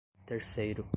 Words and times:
terceiro 0.25 0.87